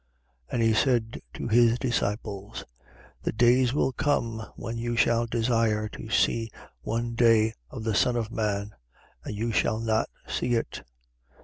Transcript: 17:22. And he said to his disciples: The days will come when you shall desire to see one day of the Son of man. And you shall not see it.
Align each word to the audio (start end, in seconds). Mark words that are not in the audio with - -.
17:22. 0.49 0.49
And 0.53 0.63
he 0.63 0.73
said 0.73 1.21
to 1.35 1.47
his 1.47 1.77
disciples: 1.77 2.63
The 3.21 3.31
days 3.31 3.71
will 3.71 3.91
come 3.91 4.39
when 4.55 4.75
you 4.79 4.95
shall 4.97 5.27
desire 5.27 5.87
to 5.89 6.09
see 6.09 6.49
one 6.81 7.13
day 7.13 7.53
of 7.69 7.83
the 7.83 7.93
Son 7.93 8.15
of 8.15 8.31
man. 8.31 8.73
And 9.23 9.35
you 9.35 9.51
shall 9.51 9.79
not 9.79 10.09
see 10.27 10.55
it. 10.55 10.81